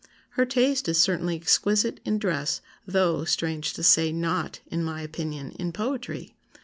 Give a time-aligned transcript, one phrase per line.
[0.29, 5.51] Her taste is certainly exquisite in dress though (strange to say) not, in my opinion,
[5.59, 6.33] in poetry.